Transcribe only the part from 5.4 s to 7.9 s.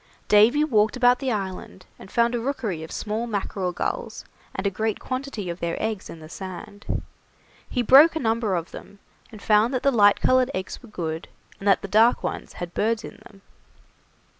of their eggs in the sand. He